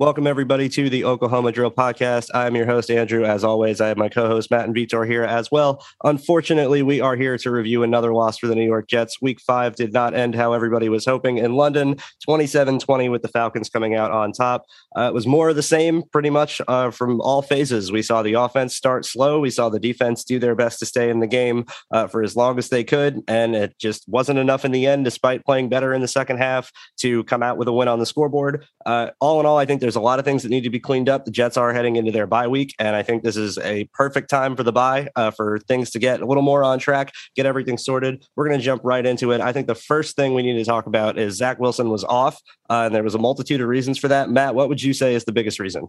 [0.00, 2.30] Welcome, everybody, to the Oklahoma Drill Podcast.
[2.32, 3.24] I'm your host, Andrew.
[3.24, 5.84] As always, I have my co host, Matt and Vitor, here as well.
[6.04, 9.20] Unfortunately, we are here to review another loss for the New York Jets.
[9.20, 13.28] Week five did not end how everybody was hoping in London 27 20 with the
[13.28, 14.66] Falcons coming out on top.
[14.96, 17.90] Uh, it was more of the same, pretty much uh, from all phases.
[17.90, 19.40] We saw the offense start slow.
[19.40, 22.36] We saw the defense do their best to stay in the game uh, for as
[22.36, 23.24] long as they could.
[23.26, 26.70] And it just wasn't enough in the end, despite playing better in the second half,
[26.98, 28.64] to come out with a win on the scoreboard.
[28.86, 30.78] Uh, all in all, I think there's a lot of things that need to be
[30.78, 31.24] cleaned up.
[31.24, 34.28] The Jets are heading into their bye week, and I think this is a perfect
[34.28, 37.46] time for the bye uh, for things to get a little more on track, get
[37.46, 38.22] everything sorted.
[38.36, 39.40] We're going to jump right into it.
[39.40, 42.38] I think the first thing we need to talk about is Zach Wilson was off,
[42.68, 44.28] uh, and there was a multitude of reasons for that.
[44.28, 45.88] Matt, what would you say is the biggest reason?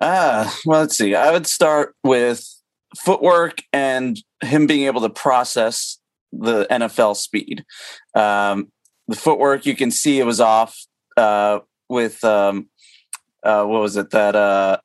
[0.00, 1.14] Ah, well, let's see.
[1.14, 2.48] I would start with
[2.96, 5.98] footwork and him being able to process
[6.32, 7.62] the NFL speed.
[8.14, 8.72] Um,
[9.06, 10.78] the footwork, you can see it was off
[11.18, 11.58] uh,
[11.92, 12.70] with um,
[13.42, 14.78] uh, what was it that uh,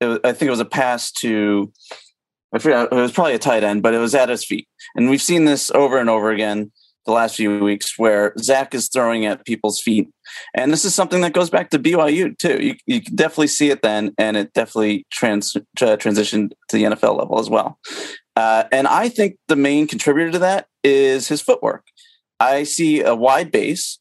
[0.00, 1.72] it was, I think it was a pass to
[2.54, 5.10] I forget it was probably a tight end, but it was at his feet, and
[5.10, 6.70] we've seen this over and over again
[7.04, 10.08] the last few weeks where Zach is throwing at people's feet,
[10.54, 12.62] and this is something that goes back to BYU too.
[12.62, 15.60] You you can definitely see it then, and it definitely trans uh,
[15.96, 17.78] transitioned to the NFL level as well.
[18.36, 21.84] Uh, and I think the main contributor to that is his footwork.
[22.38, 23.98] I see a wide base.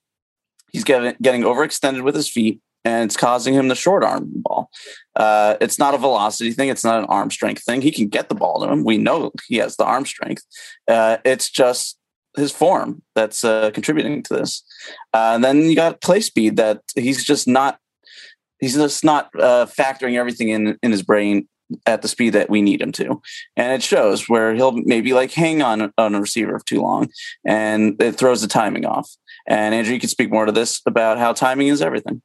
[0.71, 4.69] He's getting getting overextended with his feet and it's causing him the short arm ball.
[5.15, 6.69] Uh, it's not a velocity thing.
[6.69, 7.81] It's not an arm strength thing.
[7.81, 8.83] He can get the ball to him.
[8.83, 10.43] We know he has the arm strength.
[10.87, 11.97] Uh, it's just
[12.35, 14.63] his form that's uh, contributing to this.
[15.13, 17.79] Uh, and then you got play speed that he's just not.
[18.59, 21.47] He's just not uh, factoring everything in in his brain
[21.85, 23.21] at the speed that we need him to,
[23.57, 27.09] and it shows where he'll maybe like hang on on a receiver too long,
[27.45, 29.09] and it throws the timing off.
[29.47, 32.21] And Andrew, you can speak more to this about how timing is everything.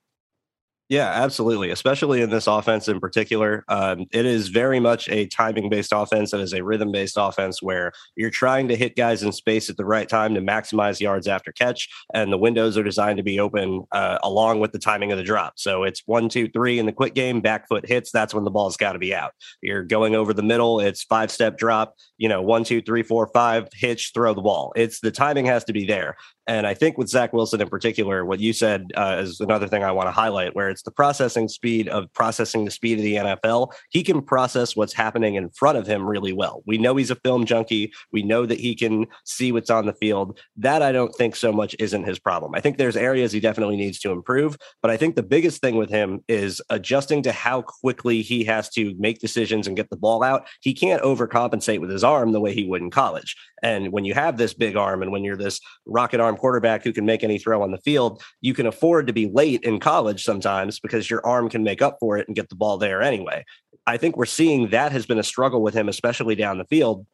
[0.88, 1.70] Yeah, absolutely.
[1.70, 3.62] Especially in this offense in particular.
[3.68, 6.32] Um, it is very much a timing based offense.
[6.32, 9.76] It is a rhythm based offense where you're trying to hit guys in space at
[9.76, 11.90] the right time to maximize yards after catch.
[12.14, 15.24] And the windows are designed to be open uh, along with the timing of the
[15.24, 15.54] drop.
[15.58, 18.10] So it's one, two, three in the quick game, back foot hits.
[18.10, 19.32] That's when the ball's got to be out.
[19.60, 20.80] You're going over the middle.
[20.80, 24.72] It's five step drop, you know, one, two, three, four, five, hitch, throw the ball.
[24.76, 26.16] It's the timing has to be there.
[26.48, 29.84] And I think with Zach Wilson in particular, what you said uh, is another thing
[29.84, 33.14] I want to highlight, where it's the processing speed of processing the speed of the
[33.16, 33.72] NFL.
[33.90, 36.62] He can process what's happening in front of him really well.
[36.66, 37.92] We know he's a film junkie.
[38.12, 40.40] We know that he can see what's on the field.
[40.56, 42.54] That I don't think so much isn't his problem.
[42.54, 44.56] I think there's areas he definitely needs to improve.
[44.80, 48.70] But I think the biggest thing with him is adjusting to how quickly he has
[48.70, 50.46] to make decisions and get the ball out.
[50.60, 53.36] He can't overcompensate with his arm the way he would in college.
[53.62, 56.92] And when you have this big arm and when you're this rocket arm quarterback who
[56.92, 60.24] can make any throw on the field, you can afford to be late in college
[60.24, 63.44] sometimes because your arm can make up for it and get the ball there anyway.
[63.86, 67.06] I think we're seeing that has been a struggle with him, especially down the field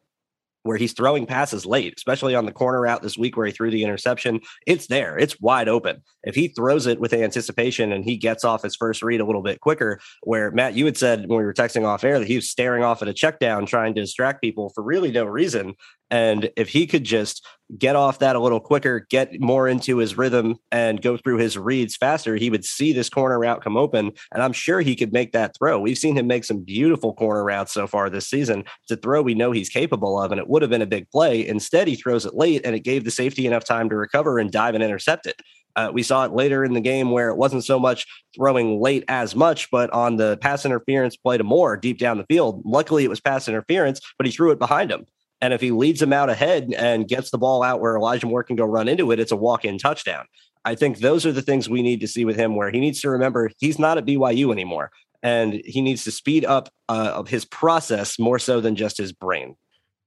[0.65, 3.69] where he's throwing passes late, especially on the corner route this week where he threw
[3.69, 4.41] the interception.
[4.65, 6.01] It's there, it's wide open.
[6.23, 9.43] If he throws it with anticipation and he gets off his first read a little
[9.43, 12.35] bit quicker, where Matt, you had said when we were texting off air that he
[12.35, 15.75] was staring off at a check down trying to distract people for really no reason.
[16.11, 17.45] And if he could just
[17.77, 21.57] get off that a little quicker, get more into his rhythm, and go through his
[21.57, 24.11] reads faster, he would see this corner route come open.
[24.31, 25.79] And I'm sure he could make that throw.
[25.79, 28.65] We've seen him make some beautiful corner routes so far this season.
[28.87, 31.45] to throw we know he's capable of, and it would have been a big play.
[31.45, 34.51] Instead, he throws it late, and it gave the safety enough time to recover and
[34.51, 35.41] dive and intercept it.
[35.75, 39.03] Uh, we saw it later in the game where it wasn't so much throwing late
[39.07, 42.61] as much, but on the pass interference play to Moore deep down the field.
[42.63, 45.05] Luckily, it was pass interference, but he threw it behind him.
[45.41, 48.43] And if he leads them out ahead and gets the ball out where Elijah Moore
[48.43, 50.25] can go run into it, it's a walk in touchdown.
[50.63, 53.01] I think those are the things we need to see with him, where he needs
[53.01, 54.91] to remember he's not at BYU anymore.
[55.21, 59.55] And he needs to speed up uh, his process more so than just his brain.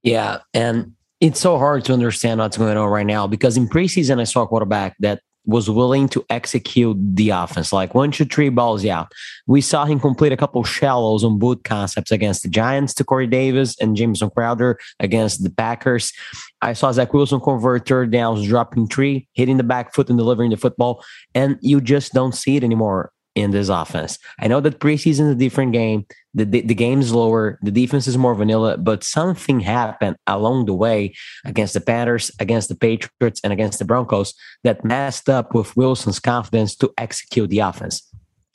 [0.03, 0.39] Yeah.
[0.53, 4.23] And it's so hard to understand what's going on right now because in preseason, I
[4.23, 8.85] saw a quarterback that was willing to execute the offense, like one, two, three balls
[8.85, 9.11] out.
[9.47, 13.27] We saw him complete a couple shallows on boot concepts against the Giants to Corey
[13.27, 16.13] Davis and Jamison Crowder against the Packers.
[16.61, 20.51] I saw Zach Wilson convert third downs, dropping three, hitting the back foot and delivering
[20.51, 21.03] the football,
[21.33, 24.19] and you just don't see it anymore in this offense.
[24.39, 26.05] I know that preseason is a different game.
[26.33, 27.57] The, the, the game is lower.
[27.61, 31.15] The defense is more vanilla, but something happened along the way
[31.45, 34.33] against the Panthers, against the Patriots, and against the Broncos
[34.63, 38.05] that messed up with Wilson's confidence to execute the offense.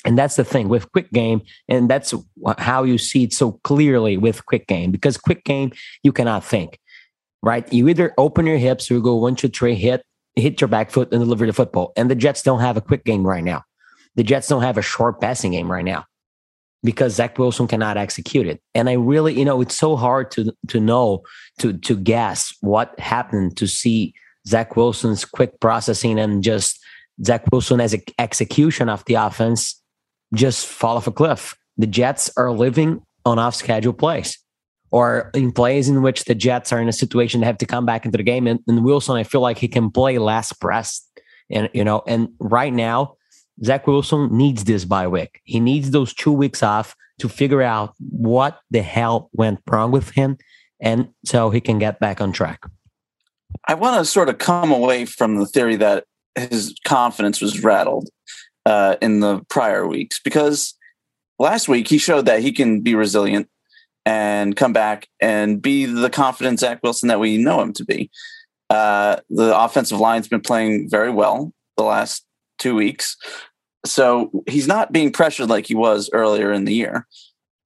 [0.04, 1.40] And that's the thing with quick game.
[1.68, 2.14] And that's
[2.58, 5.72] how you see it so clearly with quick game because quick game,
[6.02, 6.78] you cannot think,
[7.42, 7.70] right?
[7.72, 10.04] You either open your hips or you go one, two, three, hit,
[10.36, 11.92] hit your back foot and deliver the football.
[11.96, 13.62] And the Jets don't have a quick game right now.
[14.16, 16.06] The Jets don't have a short passing game right now
[16.82, 18.60] because Zach Wilson cannot execute it.
[18.74, 21.22] And I really, you know, it's so hard to to know
[21.58, 24.14] to to guess what happened to see
[24.46, 26.78] Zach Wilson's quick processing and just
[27.24, 29.80] Zach Wilson as execution of the offense
[30.34, 31.56] just fall off a cliff.
[31.76, 34.38] The Jets are living on off schedule plays
[34.90, 37.86] or in plays in which the Jets are in a situation to have to come
[37.86, 38.46] back into the game.
[38.46, 41.08] And, and Wilson, I feel like he can play less pressed.
[41.50, 43.16] And, you know, and right now,
[43.62, 45.40] Zach Wilson needs this bye week.
[45.44, 50.10] He needs those two weeks off to figure out what the hell went wrong with
[50.10, 50.38] him.
[50.80, 52.64] And so he can get back on track.
[53.68, 56.04] I want to sort of come away from the theory that
[56.34, 58.08] his confidence was rattled
[58.66, 60.74] uh, in the prior weeks because
[61.38, 63.48] last week he showed that he can be resilient
[64.04, 68.10] and come back and be the confident Zach Wilson that we know him to be.
[68.68, 72.23] Uh, the offensive line's been playing very well the last
[72.58, 73.16] two weeks.
[73.84, 77.06] So he's not being pressured like he was earlier in the year.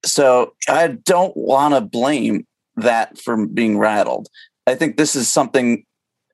[0.05, 2.45] So I don't want to blame
[2.75, 4.27] that for being rattled.
[4.67, 5.85] I think this is something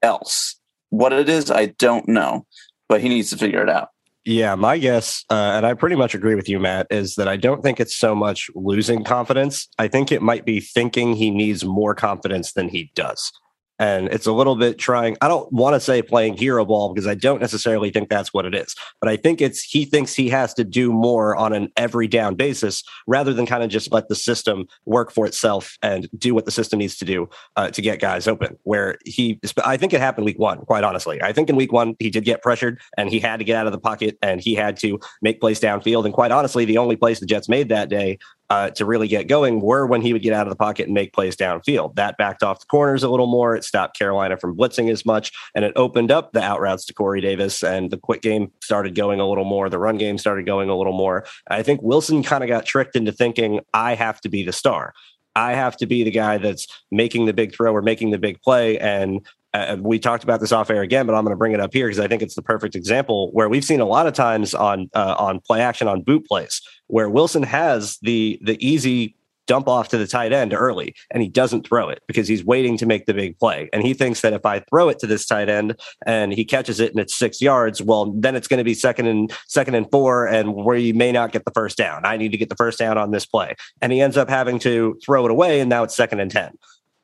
[0.02, 0.60] else.
[0.90, 2.46] What it is, I don't know,
[2.88, 3.90] but he needs to figure it out.
[4.24, 7.38] Yeah, my guess, uh, and I pretty much agree with you, Matt, is that I
[7.38, 9.68] don't think it's so much losing confidence.
[9.78, 13.31] I think it might be thinking he needs more confidence than he does
[13.80, 17.07] and it's a little bit trying i don't want to say playing hero ball because
[17.07, 20.30] i don't necessarily think that's what it is but i think it's he thinks he
[20.30, 24.07] has to do more on an every down basis rather than kind of just let
[24.10, 27.81] the system work for itself and do what the system needs to do uh, to
[27.81, 31.21] get guys open where he i think it happened week one quite honestly.
[31.21, 33.66] I think in week one he did get pressured and he had to get out
[33.66, 36.06] of the pocket and he had to make plays downfield.
[36.06, 38.18] And quite honestly the only place the jets made that day
[38.50, 40.94] uh, to really get going were when he would get out of the pocket and
[40.94, 41.95] make plays downfield.
[41.95, 43.56] That backed off the corners a little more.
[43.56, 46.94] It stopped Carolina from blitzing as much, and it opened up the out routes to
[46.94, 47.63] Corey Davis.
[47.63, 49.69] And the quick game started going a little more.
[49.69, 51.25] The run game started going a little more.
[51.50, 54.94] I think Wilson kind of got tricked into thinking, I have to be the star.
[55.36, 58.42] I have to be the guy that's making the big throw or making the big
[58.42, 58.80] play.
[58.80, 59.25] And
[59.56, 61.74] uh, we talked about this off air again, but I'm going to bring it up
[61.74, 64.54] here because I think it's the perfect example where we've seen a lot of times
[64.54, 69.16] on uh, on play action on boot plays where Wilson has the the easy
[69.48, 72.78] dump off to the tight end early and he doesn't throw it because he's waiting
[72.78, 73.69] to make the big play.
[73.74, 76.80] And he thinks that if i throw it to this tight end and he catches
[76.80, 79.90] it and it's six yards well then it's going to be second and second and
[79.92, 82.06] four and where may not get the first down.
[82.06, 83.56] I need to get the first down on this play.
[83.81, 86.57] And he ends up having to throw it away and now it's second and 10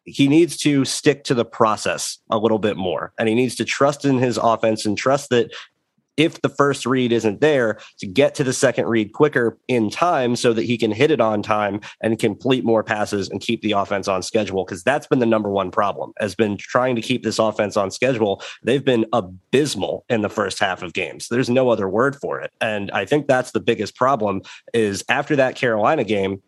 [0.06, 3.14] he needs to stick to the process a little bit more.
[3.20, 5.52] And he needs to trust in his offense and trust that
[6.18, 10.36] if the first read isn't there to get to the second read quicker in time
[10.36, 13.72] so that he can hit it on time and complete more passes and keep the
[13.72, 14.66] offense on schedule.
[14.66, 17.92] Because that's been the number one problem has been trying to keep this offense on
[17.92, 18.42] schedule.
[18.64, 21.28] They've been abysmal in the first half of games.
[21.30, 22.52] There's no other word for it.
[22.60, 24.42] And i think that's the biggest problem
[24.74, 26.42] is after that carolina game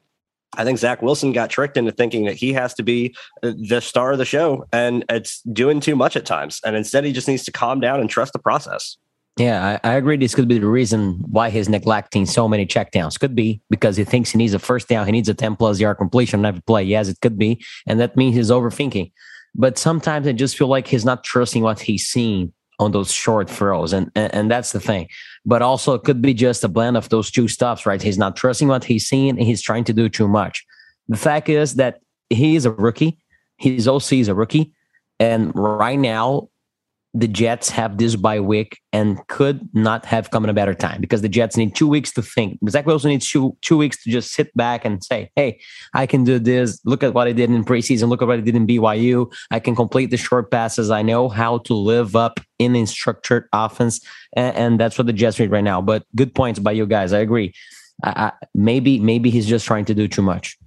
[0.55, 3.81] I think Zach Wilson got tricked into thinking that he has to be uh, the
[3.81, 6.59] star of the show, and it's doing too much at times.
[6.65, 8.97] And instead, he just needs to calm down and trust the process.
[9.37, 10.17] Yeah, I, I, agree.
[10.17, 13.19] This could be the reason why he's neglecting so many checkdowns.
[13.19, 15.79] Could be because he thinks he needs a first down, he needs a 10 plus
[15.79, 16.83] yard completion on every play.
[16.83, 17.63] Yes, it could be.
[17.87, 19.11] And that means he's overthinking.
[19.55, 23.49] But sometimes I just feel like he's not trusting what he's seeing on those short
[23.49, 23.93] throws.
[23.93, 25.07] And, and, and that's the thing.
[25.45, 28.01] But also, it could be just a blend of those two stuffs, right?
[28.01, 30.65] He's not trusting what he's seeing and he's trying to do too much.
[31.07, 31.99] The fact is that
[32.29, 33.17] he is a rookie,
[33.57, 34.73] his OC is a rookie.
[35.19, 36.49] And right now,
[37.15, 40.99] the Jets have this bye week and could not have come in a better time
[40.99, 42.57] because the Jets need two weeks to think.
[42.69, 45.59] Zach Wilson needs two two weeks to just sit back and say, "Hey,
[45.93, 46.81] I can do this.
[46.85, 48.09] Look at what I did in preseason.
[48.09, 49.31] Look at what I did in BYU.
[49.51, 50.89] I can complete the short passes.
[50.89, 53.99] I know how to live up in a structured offense,
[54.35, 57.13] and, and that's what the Jets need right now." But good points by you guys.
[57.13, 57.53] I agree.
[58.03, 60.57] I, I, maybe maybe he's just trying to do too much.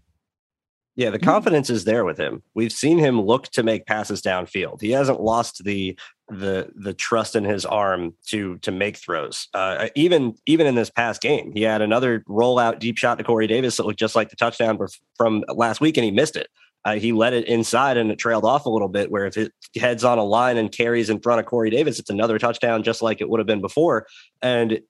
[0.96, 2.42] Yeah, the confidence is there with him.
[2.54, 4.80] We've seen him look to make passes downfield.
[4.80, 9.48] He hasn't lost the the the trust in his arm to to make throws.
[9.54, 13.46] Uh, even even in this past game, he had another rollout deep shot to Corey
[13.46, 14.78] Davis that looked just like the touchdown
[15.16, 16.48] from last week, and he missed it.
[16.84, 19.10] Uh, he let it inside and it trailed off a little bit.
[19.10, 22.10] Where if it heads on a line and carries in front of Corey Davis, it's
[22.10, 24.06] another touchdown, just like it would have been before.
[24.40, 24.80] And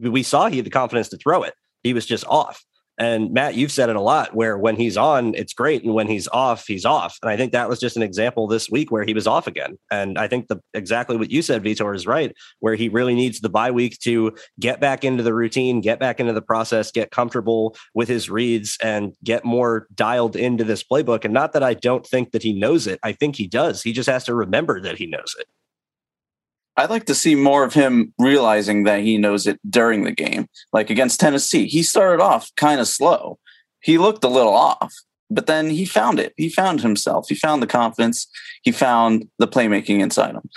[0.00, 1.54] we saw he had the confidence to throw it.
[1.82, 2.64] He was just off.
[2.98, 5.84] And Matt, you've said it a lot where when he's on, it's great.
[5.84, 7.18] And when he's off, he's off.
[7.22, 9.78] And I think that was just an example this week where he was off again.
[9.90, 13.40] And I think the exactly what you said, Vitor, is right, where he really needs
[13.40, 17.10] the bye week to get back into the routine, get back into the process, get
[17.10, 21.24] comfortable with his reads, and get more dialed into this playbook.
[21.24, 22.98] And not that I don't think that he knows it.
[23.02, 23.82] I think he does.
[23.82, 25.46] He just has to remember that he knows it.
[26.76, 30.48] I'd like to see more of him realizing that he knows it during the game.
[30.72, 33.38] Like against Tennessee, he started off kind of slow.
[33.80, 34.92] He looked a little off,
[35.30, 36.34] but then he found it.
[36.36, 37.28] He found himself.
[37.28, 38.26] He found the confidence.
[38.62, 40.48] He found the playmaking inside him.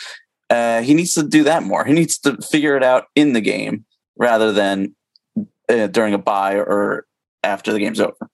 [0.50, 1.86] Uh, he needs to do that more.
[1.86, 3.86] He needs to figure it out in the game
[4.18, 4.96] rather than
[5.70, 7.06] uh, during a bye or
[7.44, 8.30] after the game's over.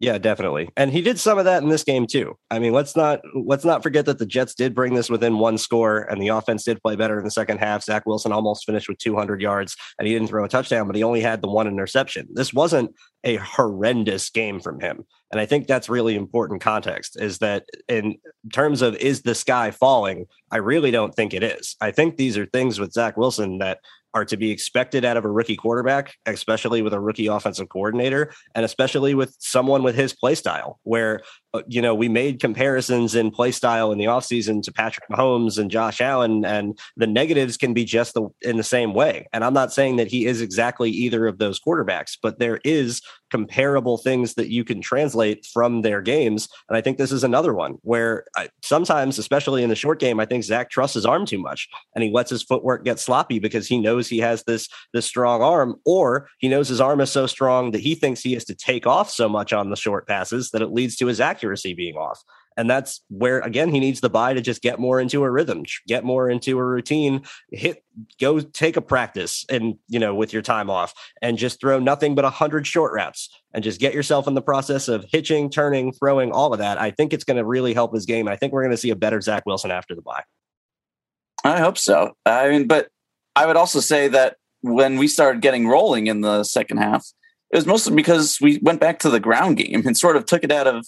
[0.00, 0.70] Yeah, definitely.
[0.78, 2.34] And he did some of that in this game too.
[2.50, 5.58] I mean, let's not let's not forget that the Jets did bring this within one
[5.58, 7.84] score and the offense did play better in the second half.
[7.84, 11.02] Zach Wilson almost finished with 200 yards and he didn't throw a touchdown, but he
[11.02, 12.28] only had the one interception.
[12.32, 15.04] This wasn't a horrendous game from him.
[15.30, 18.16] And I think that's really important context is that in
[18.54, 21.76] terms of is the sky falling, I really don't think it is.
[21.82, 23.80] I think these are things with Zach Wilson that
[24.14, 28.32] are to be expected out of a rookie quarterback, especially with a rookie offensive coordinator,
[28.54, 31.20] and especially with someone with his play style, where
[31.52, 35.58] Uh, you know, we made comparisons in play style in the offseason to Patrick Mahomes
[35.58, 39.26] and Josh Allen, and the negatives can be just the, in the same way.
[39.32, 43.02] And I'm not saying that he is exactly either of those quarterbacks, but there is
[43.30, 46.48] comparable things that you can translate from their games.
[46.68, 50.18] And I think this is another one where I, sometimes, especially in the short game,
[50.18, 53.38] I think Zach trusts his arm too much and he lets his footwork get sloppy
[53.38, 57.10] because he knows he has this this strong arm, or he knows his arm is
[57.10, 60.06] so strong that he thinks he has to take off so much on the short
[60.06, 62.22] passes that it leads to his accuracy accuracy being off.
[62.56, 65.64] And that's where again he needs the bye to just get more into a rhythm,
[65.86, 67.82] get more into a routine, hit
[68.20, 70.92] go take a practice and you know with your time off
[71.22, 74.42] and just throw nothing but a hundred short reps and just get yourself in the
[74.42, 76.78] process of hitching, turning, throwing, all of that.
[76.78, 78.28] I think it's going to really help his game.
[78.28, 80.24] I think we're going to see a better Zach Wilson after the bye.
[81.44, 82.12] I hope so.
[82.26, 82.88] I mean, but
[83.36, 87.06] I would also say that when we started getting rolling in the second half,
[87.50, 90.44] it was mostly because we went back to the ground game and sort of took
[90.44, 90.86] it out of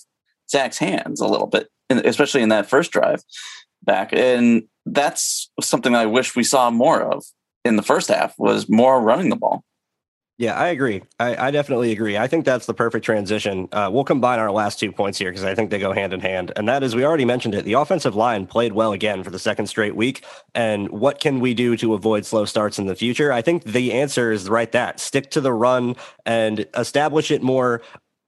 [0.52, 3.25] Zach's hands a little bit, especially in that first drive
[3.82, 4.12] back.
[4.12, 7.25] And that's something I wish we saw more of
[7.64, 9.64] in the first half was more running the ball.
[10.38, 11.02] Yeah, I agree.
[11.21, 12.16] I, I, definitely agree.
[12.16, 13.68] I think that's the perfect transition.
[13.71, 16.21] Uh, we'll combine our last two points here because I think they go hand in
[16.21, 16.52] hand.
[16.56, 17.64] And that is, we already mentioned it.
[17.64, 20.25] The offensive line played well again for the second straight week.
[20.54, 23.30] And what can we do to avoid slow starts in the future?
[23.30, 27.82] I think the answer is right that stick to the run and establish it more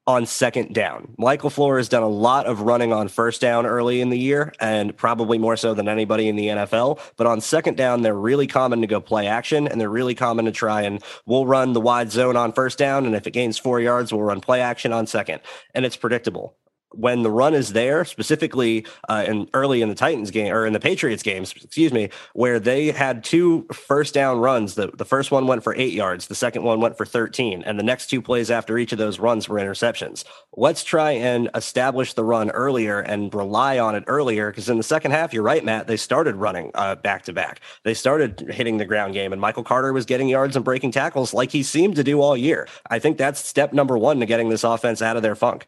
[0.06, 1.14] on second down.
[1.16, 4.52] Michael LaFleur has done a lot of running on first down early in the year
[4.60, 7.00] and probably more so than anybody in the NFL.
[7.16, 10.44] But on second down, they're really common to go play action and they're really common
[10.44, 13.06] to try and we'll run the wide zone on first down.
[13.06, 15.40] And if it gains four yards, we'll run play action on second.
[15.74, 16.54] And it's predictable
[16.96, 20.72] when the run is there, specifically uh, in early in the Titans game or in
[20.72, 24.74] the Patriots games, excuse me, where they had two first down runs.
[24.74, 27.78] The, the first one went for eight yards, the second one went for 13, and
[27.78, 30.24] the next two plays after each of those runs were interceptions.
[30.56, 34.82] Let's try and establish the run earlier and rely on it earlier because in the
[34.82, 37.60] second half, you're right, Matt, they started running back to back.
[37.82, 41.34] They started hitting the ground game, and Michael Carter was getting yards and breaking tackles
[41.34, 42.68] like he seemed to do all year.
[42.88, 45.66] I think that's step number one to getting this offense out of their funk.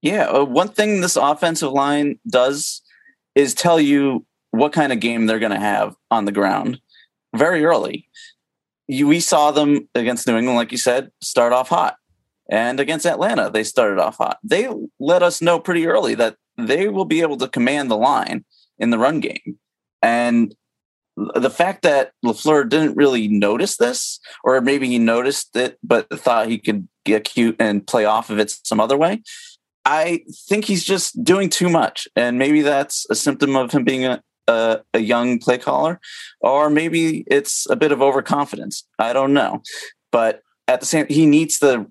[0.00, 2.82] Yeah, uh, one thing this offensive line does
[3.34, 6.80] is tell you what kind of game they're going to have on the ground
[7.34, 8.08] very early.
[8.86, 11.96] You, we saw them against New England, like you said, start off hot.
[12.50, 14.38] And against Atlanta, they started off hot.
[14.42, 18.44] They let us know pretty early that they will be able to command the line
[18.78, 19.58] in the run game.
[20.00, 20.54] And
[21.34, 26.48] the fact that LaFleur didn't really notice this, or maybe he noticed it, but thought
[26.48, 29.22] he could get cute and play off of it some other way,
[29.84, 34.04] I think he's just doing too much, and maybe that's a symptom of him being
[34.04, 36.00] a, a, a young play caller,
[36.40, 38.86] or maybe it's a bit of overconfidence.
[38.98, 39.62] I don't know,
[40.12, 41.86] but at the same, he needs to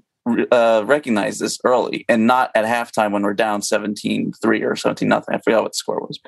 [0.52, 5.36] uh, recognize this early and not at halftime when we're down 17-3 or 17 nothing.
[5.36, 6.20] I forgot what the score was.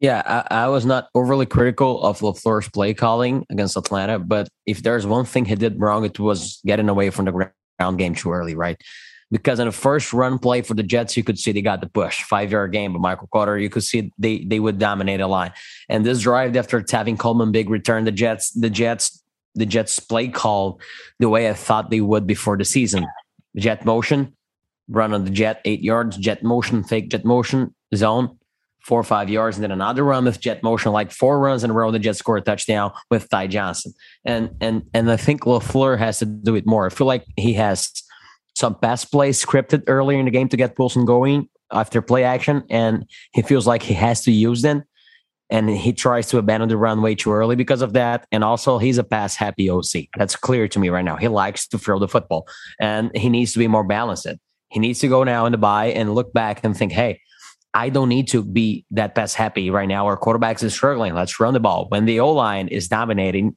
[0.00, 4.82] Yeah, I, I, was not overly critical of LaFleur's play calling against Atlanta, but if
[4.82, 8.30] there's one thing he did wrong, it was getting away from the ground game too
[8.30, 8.80] early, right?
[9.30, 11.88] Because in the first run play for the Jets, you could see they got the
[11.88, 12.92] push, five yard game.
[12.92, 15.52] But Michael Carter, you could see they they would dominate a line.
[15.88, 19.22] And this drive after Tevin Coleman big return, the Jets, the Jets,
[19.54, 20.80] the Jets play call
[21.18, 23.06] the way I thought they would before the season.
[23.56, 24.34] Jet motion,
[24.88, 28.38] run on the jet, eight yards, jet motion, fake jet motion, zone,
[28.84, 31.70] four or five yards, and then another run with jet motion, like four runs in
[31.70, 31.90] a row.
[31.90, 33.92] The Jets score a touchdown with Ty Johnson,
[34.24, 36.86] and and and I think Lafleur has to do it more.
[36.86, 37.92] I feel like he has
[38.58, 42.64] some pass plays scripted earlier in the game to get Wilson going after play action,
[42.68, 44.82] and he feels like he has to use them.
[45.48, 48.26] And he tries to abandon the run way too early because of that.
[48.32, 50.08] And also, he's a pass happy OC.
[50.16, 51.16] That's clear to me right now.
[51.16, 52.46] He likes to throw the football
[52.78, 54.26] and he needs to be more balanced.
[54.68, 57.22] He needs to go now in the bye and look back and think, hey,
[57.72, 60.04] I don't need to be that pass happy right now.
[60.06, 61.14] Our quarterbacks is struggling.
[61.14, 61.86] Let's run the ball.
[61.88, 63.54] When the O line is dominating,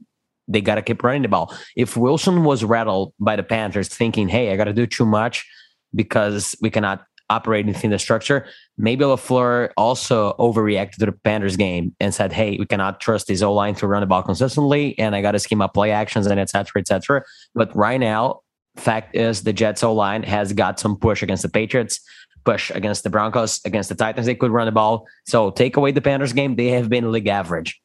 [0.52, 1.56] they got to keep running the ball.
[1.76, 5.46] If Wilson was rattled by the Panthers, thinking, "Hey, I got to do too much
[5.94, 8.46] because we cannot operate within the structure,"
[8.78, 13.42] maybe Lafleur also overreacted to the Panthers game and said, "Hey, we cannot trust this
[13.42, 16.28] O line to run the ball consistently, and I got to scheme up play actions
[16.28, 16.82] and etc.
[16.82, 17.24] etc."
[17.56, 18.42] But right now,
[18.76, 22.00] fact is, the Jets O line has got some push against the Patriots
[22.44, 24.26] push against the Broncos, against the Titans.
[24.26, 25.06] They could run the ball.
[25.28, 27.81] So take away the Panthers game, they have been league average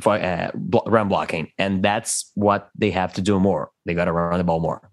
[0.00, 0.50] for uh,
[0.86, 3.70] run blocking, and that's what they have to do more.
[3.84, 4.90] They got to run the ball more.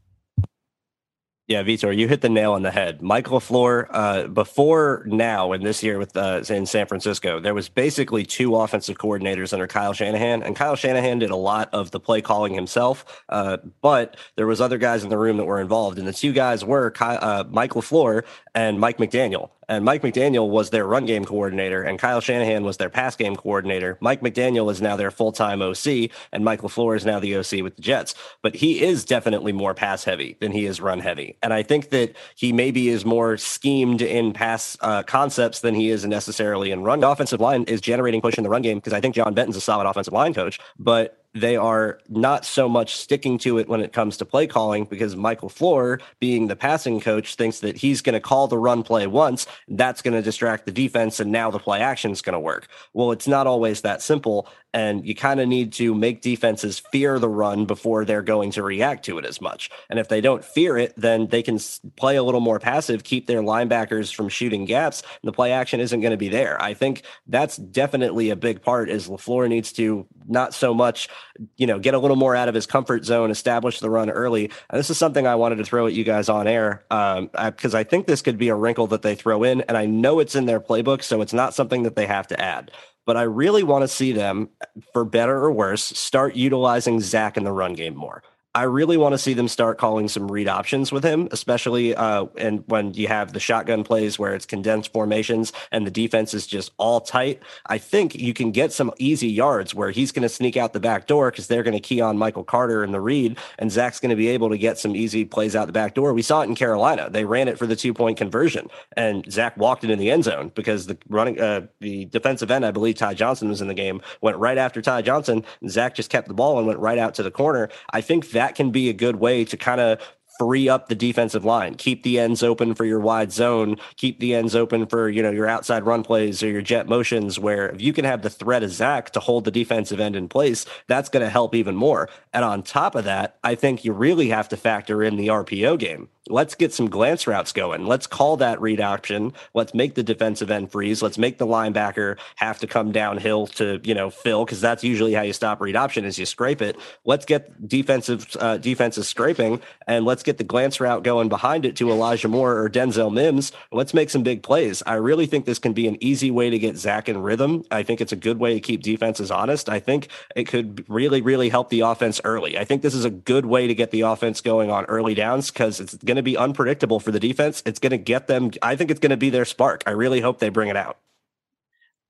[1.54, 3.04] Yeah, Vitor, you hit the nail on the head.
[3.04, 7.70] Michael LaFleur, uh, before now and this year with uh, in San Francisco, there was
[7.70, 12.00] basically two offensive coordinators under Kyle Shanahan, and Kyle Shanahan did a lot of the
[12.00, 13.24] play calling himself.
[13.30, 16.34] Uh, but there was other guys in the room that were involved, and the two
[16.34, 18.24] guys were Kyle, uh, Mike LaFleur
[18.56, 19.52] and Mike McDaniel.
[19.70, 23.36] And Mike McDaniel was their run game coordinator, and Kyle Shanahan was their pass game
[23.36, 23.98] coordinator.
[24.02, 27.64] Mike McDaniel is now their full time OC, and Michael LaFleur is now the OC
[27.64, 28.14] with the Jets.
[28.42, 31.38] But he is definitely more pass heavy than he is run heavy.
[31.44, 35.90] And I think that he maybe is more schemed in pass uh, concepts than he
[35.90, 37.02] is necessarily in run.
[37.02, 39.58] The offensive line is generating push in the run game because I think John Benton's
[39.58, 43.82] a solid offensive line coach, but they are not so much sticking to it when
[43.82, 48.02] it comes to play calling because Mike LaFleur, being the passing coach, thinks that he's
[48.02, 49.48] going to call the run play once.
[49.68, 52.68] That's going to distract the defense, and now the play action is going to work.
[52.94, 54.48] Well, it's not always that simple.
[54.74, 58.64] And you kind of need to make defenses fear the run before they're going to
[58.64, 59.70] react to it as much.
[59.90, 61.60] And if they don't fear it, then they can
[61.96, 65.02] play a little more passive, keep their linebackers from shooting gaps.
[65.02, 66.62] And the play action isn't going to be there.
[66.62, 68.90] I think that's definitely a big part.
[68.90, 71.10] Is Lafleur needs to not so much,
[71.58, 74.46] you know, get a little more out of his comfort zone, establish the run early.
[74.70, 77.76] And this is something I wanted to throw at you guys on air because um,
[77.76, 80.20] I, I think this could be a wrinkle that they throw in, and I know
[80.20, 82.72] it's in their playbook, so it's not something that they have to add
[83.06, 84.50] but I really want to see them,
[84.92, 88.24] for better or worse, start utilizing Zach in the run game more.
[88.56, 92.28] I really want to see them start calling some read options with him, especially uh,
[92.38, 96.46] and when you have the shotgun plays where it's condensed formations and the defense is
[96.46, 97.42] just all tight.
[97.66, 100.80] I think you can get some easy yards where he's going to sneak out the
[100.80, 104.00] back door because they're going to key on Michael Carter in the read, and Zach's
[104.00, 106.14] going to be able to get some easy plays out the back door.
[106.14, 109.58] We saw it in Carolina; they ran it for the two point conversion, and Zach
[109.58, 112.98] walked it in the end zone because the running uh, the defensive end, I believe
[112.98, 115.44] Ty Johnson was in the game, went right after Ty Johnson.
[115.68, 117.70] Zach just kept the ball and went right out to the corner.
[117.92, 120.02] I think that that can be a good way to kind of
[120.38, 124.36] free up the defensive line, keep the ends open for your wide zone, keep the
[124.36, 127.82] ends open for, you know, your outside run plays or your jet motions, where if
[127.82, 131.08] you can have the threat of Zach to hold the defensive end in place, that's
[131.08, 132.10] going to help even more.
[132.34, 135.80] And on top of that, I think you really have to factor in the RPO
[135.80, 137.86] game let's get some glance routes going.
[137.86, 139.34] Let's call that read option.
[139.54, 141.02] Let's make the defensive end freeze.
[141.02, 145.14] Let's make the linebacker have to come downhill to, you know, fill because that's usually
[145.14, 146.78] how you stop read option is you scrape it.
[147.04, 151.76] Let's get defensive uh, defenses scraping and let's get the glance route going behind it
[151.78, 153.52] to Elijah Moore or Denzel Mims.
[153.72, 154.82] Let's make some big plays.
[154.86, 157.66] I really think this can be an easy way to get Zach in rhythm.
[157.70, 159.68] I think it's a good way to keep defenses honest.
[159.68, 162.58] I think it could really, really help the offense early.
[162.58, 165.52] I think this is a good way to get the offense going on early downs
[165.52, 167.64] because it's going to be unpredictable for the defense.
[167.66, 168.52] It's going to get them.
[168.62, 169.84] I think it's going to be their spark.
[169.86, 170.98] I really hope they bring it out.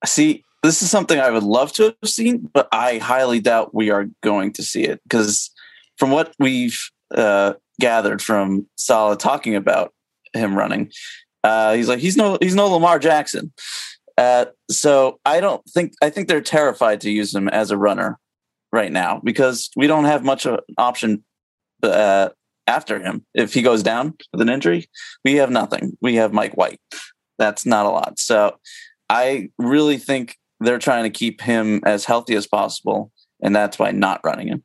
[0.06, 3.90] See, this is something I would love to have seen, but I highly doubt we
[3.90, 5.52] are going to see it because
[5.98, 6.80] from what we've
[7.14, 9.94] uh, gathered from Saleh talking about
[10.34, 10.92] him running,
[11.44, 13.52] uh, he's like he's no he's no Lamar Jackson.
[14.18, 18.18] Uh, so I don't think I think they're terrified to use him as a runner
[18.72, 21.24] right now because we don't have much of an option
[21.84, 22.30] uh,
[22.68, 23.26] after him.
[23.34, 24.90] If he goes down with an injury,
[25.24, 25.98] we have nothing.
[26.02, 26.80] We have Mike White.
[27.38, 28.20] That's not a lot.
[28.20, 28.58] So
[29.10, 33.92] I really think they're trying to keep him as healthy as possible, and that's why
[33.92, 34.64] not running him.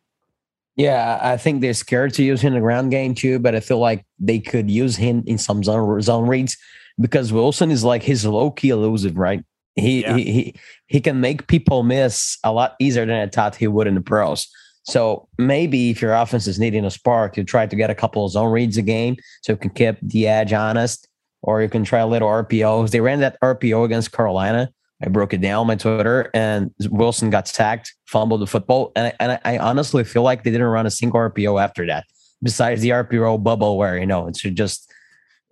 [0.77, 3.61] Yeah, I think they're scared to use him in the ground game too, but I
[3.61, 6.57] feel like they could use him in some zone zone reads
[7.01, 9.45] because Wilson is like he's low key elusive, right?
[9.75, 10.17] He, yeah.
[10.17, 10.55] he he
[10.87, 14.01] he can make people miss a lot easier than I thought he would in the
[14.01, 14.49] pros.
[14.89, 18.25] So maybe if your offense is needing a spark, you try to get a couple
[18.25, 21.07] of zone reads a game so you can keep the edge honest,
[21.43, 22.91] or you can try a little RPOs.
[22.91, 24.71] They ran that RPO against Carolina.
[25.05, 29.09] I broke it down on my Twitter, and Wilson got sacked, fumbled the football, and
[29.09, 32.07] I, and I honestly feel like they didn't run a single RPO after that.
[32.43, 34.91] Besides the RPO bubble, where you know it's just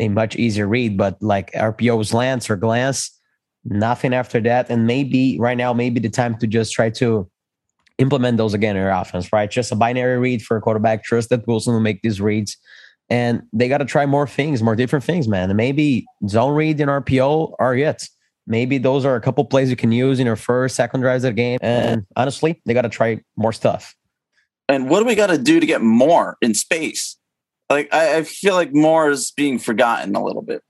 [0.01, 3.11] a much easier read, but like RPOs lance or glance,
[3.67, 4.71] nothing after that.
[4.71, 7.31] And maybe right now, maybe the time to just try to
[7.99, 9.51] implement those again in your offense, right?
[9.51, 11.05] Just a binary read for a quarterback.
[11.05, 12.57] Trust that Wilson will make these reads.
[13.09, 15.49] And they got to try more things, more different things, man.
[15.49, 18.09] And maybe zone read and RPO are it.
[18.49, 21.31] Maybe those are a couple plays you can use in your first, second drives of
[21.31, 21.59] the game.
[21.63, 23.95] And honestly, they got to try more stuff.
[24.69, 27.17] And what do we got to do to get Moore in space?
[27.71, 30.63] Like I, I feel like Moore is being forgotten a little bit.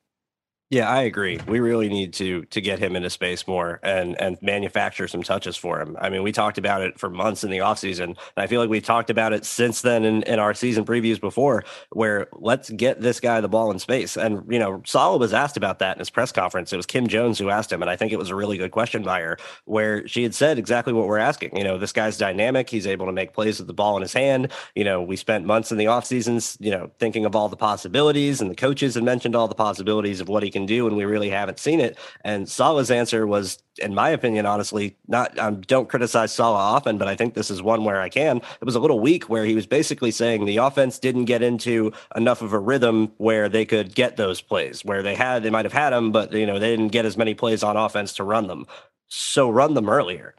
[0.69, 1.39] Yeah, I agree.
[1.47, 5.57] We really need to to get him into space more and and manufacture some touches
[5.57, 5.97] for him.
[6.01, 8.03] I mean, we talked about it for months in the offseason.
[8.07, 11.21] And I feel like we've talked about it since then in, in our season previews
[11.21, 14.17] before, where let's get this guy the ball in space.
[14.17, 16.73] And, you know, Saleh was asked about that in his press conference.
[16.73, 17.81] It was Kim Jones who asked him.
[17.81, 20.59] And I think it was a really good question by her, where she had said
[20.59, 21.57] exactly what we're asking.
[21.57, 22.69] You know, this guy's dynamic.
[22.69, 24.51] He's able to make plays with the ball in his hand.
[24.75, 27.57] You know, we spent months in the off seasons, you know, thinking of all the
[27.57, 30.87] possibilities, and the coaches had mentioned all the possibilities of what he can do.
[30.87, 31.99] And we really haven't seen it.
[32.23, 37.09] And Saleh's answer was, in my opinion, honestly, not um, don't criticize Salah often, but
[37.09, 38.39] I think this is one where I can.
[38.39, 41.93] It was a little weak where he was basically saying the offense didn't get into
[42.15, 45.67] enough of a rhythm where they could get those plays, where they had they might
[45.67, 48.25] have had them, but you know they didn't get as many plays on offense to
[48.25, 48.67] run them.
[49.09, 50.35] So run them earlier.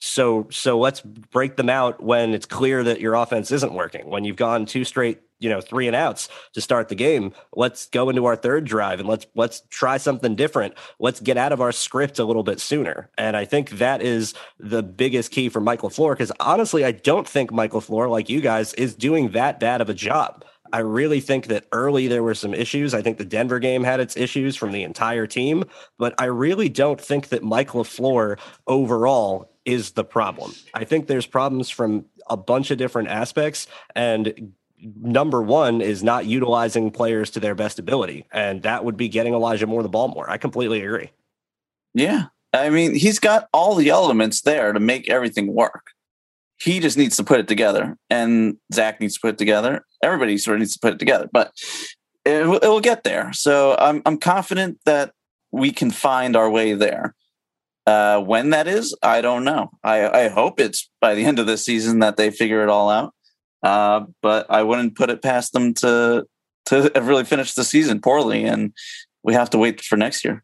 [0.00, 4.08] So so let's break them out when it's clear that your offense isn't working.
[4.10, 7.86] When you've gone two straight you know three and outs to start the game let's
[7.86, 11.60] go into our third drive and let's let's try something different let's get out of
[11.60, 15.60] our script a little bit sooner and i think that is the biggest key for
[15.60, 19.60] mike LaFleur because honestly i don't think mike LaFleur like you guys is doing that
[19.60, 22.92] bad of a job I really think that early there were some issues.
[22.92, 25.64] I think the Denver game had its issues from the entire team,
[25.98, 30.54] but I really don't think that Mike LaFleur overall is the problem.
[30.74, 36.26] I think there's problems from a bunch of different aspects and number one is not
[36.26, 40.08] utilizing players to their best ability, and that would be getting Elijah Moore the ball
[40.08, 40.28] more.
[40.30, 41.10] I completely agree.
[41.94, 45.92] Yeah, I mean, he's got all the elements there to make everything work.
[46.60, 49.84] He just needs to put it together, and Zach needs to put it together.
[50.02, 51.52] Everybody sort of needs to put it together, but
[52.24, 53.32] it, it will get there.
[53.32, 55.12] So I'm I'm confident that
[55.50, 57.14] we can find our way there.
[57.86, 59.70] Uh, when that is, I don't know.
[59.82, 62.90] I, I hope it's by the end of this season that they figure it all
[62.90, 63.14] out.
[63.62, 66.24] Uh, but I wouldn't put it past them to
[66.66, 68.72] to have really finish the season poorly, and
[69.22, 70.42] we have to wait for next year.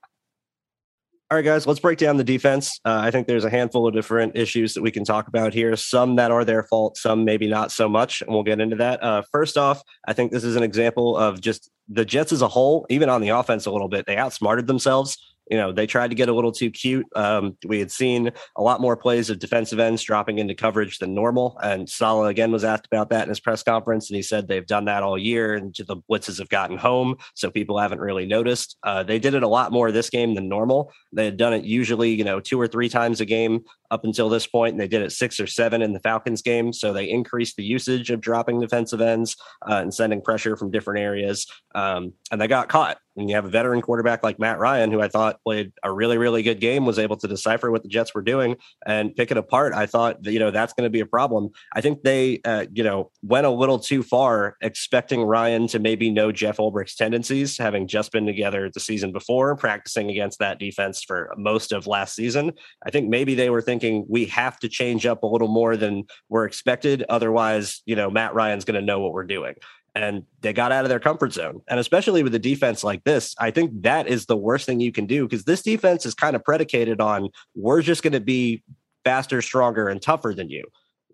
[1.31, 2.79] All right, guys, let's break down the defense.
[2.85, 5.74] Uh, I think there's a handful of different issues that we can talk about here.
[5.74, 9.03] Some that are their fault, some maybe not so much, and we'll get into that.
[9.03, 12.48] Uh, first off, I think this is an example of just the Jets as a
[12.48, 16.09] whole, even on the offense a little bit, they outsmarted themselves you know, they tried
[16.09, 17.07] to get a little too cute.
[17.15, 21.15] Um, we had seen a lot more plays of defensive ends dropping into coverage than
[21.15, 21.59] normal.
[21.63, 24.67] And Saleh again was asked about that in his press conference, and he said they've
[24.67, 28.77] done that all year, and the blitzes have gotten home, so people haven't really noticed.
[28.83, 30.93] Uh, they did it a lot more this game than normal.
[31.13, 34.29] They had done it usually, you know, two or three times a game up until
[34.29, 36.73] this point, and they did it six or seven in the Falcons game.
[36.73, 39.37] So they increased the usage of dropping defensive ends
[39.69, 42.99] uh, and sending pressure from different areas, um, and they got caught.
[43.17, 46.19] And you have a veteran quarterback like Matt Ryan, who I thought played a really,
[46.19, 49.37] really good game, was able to decipher what the Jets were doing and pick it
[49.37, 49.73] apart.
[49.73, 51.51] I thought, that, you know, that's going to be a problem.
[51.73, 56.11] I think they, uh, you know, went a little too far expecting Ryan to maybe
[56.11, 61.05] know Jeff Ulbrich's tendencies, having just been together the season before, practicing against that defense
[61.05, 62.53] for most of last season.
[62.85, 66.05] I think maybe they were thinking we have to change up a little more than
[66.29, 67.05] we're expected.
[67.09, 69.55] Otherwise, you know, Matt Ryan's going to know what we're doing
[69.94, 71.61] and they got out of their comfort zone.
[71.68, 74.92] And especially with a defense like this, I think that is the worst thing you
[74.92, 78.62] can do because this defense is kind of predicated on we're just going to be
[79.05, 80.64] faster, stronger, and tougher than you.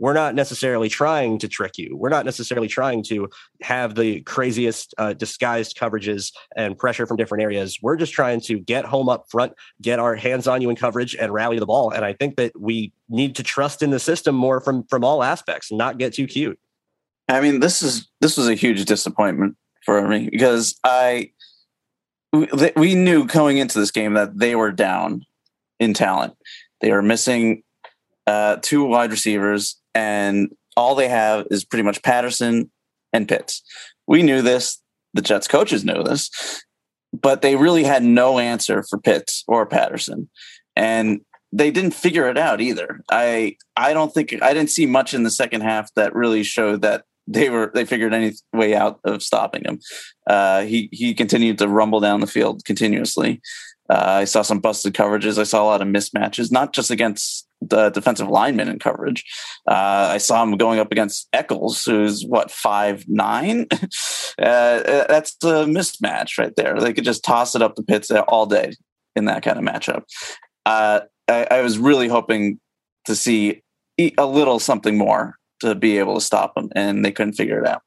[0.00, 1.94] We're not necessarily trying to trick you.
[1.94, 3.28] We're not necessarily trying to
[3.60, 7.78] have the craziest uh, disguised coverages and pressure from different areas.
[7.82, 11.14] We're just trying to get home up front, get our hands on you in coverage,
[11.14, 11.90] and rally the ball.
[11.90, 15.22] And I think that we need to trust in the system more from from all
[15.22, 16.58] aspects, not get too cute.
[17.28, 21.32] I mean, this is this was a huge disappointment for me because I
[22.32, 25.26] we knew going into this game that they were down
[25.78, 26.34] in talent.
[26.80, 27.64] They were missing
[28.26, 32.70] uh, two wide receivers, and all they have is pretty much Patterson
[33.12, 33.62] and Pitts.
[34.06, 34.80] We knew this.
[35.14, 36.30] The Jets coaches knew this,
[37.12, 40.30] but they really had no answer for Pitts or Patterson,
[40.76, 41.20] and
[41.52, 43.02] they didn't figure it out either.
[43.10, 46.82] I I don't think I didn't see much in the second half that really showed
[46.82, 49.80] that they were they figured any way out of stopping him.
[50.28, 53.40] Uh, he he continued to rumble down the field continuously.
[53.88, 55.38] Uh, I saw some busted coverages.
[55.38, 59.24] I saw a lot of mismatches, not just against the defensive linemen in coverage.
[59.68, 63.66] Uh, I saw him going up against Echols, who's what five nine.
[64.38, 66.78] Uh, that's a mismatch right there.
[66.80, 68.72] They could just toss it up the Pitts all day
[69.14, 70.04] in that kind of matchup.
[70.64, 72.58] Uh, I, I was really hoping
[73.04, 73.62] to see
[73.98, 77.66] a little something more to be able to stop them, and they couldn't figure it
[77.66, 77.82] out.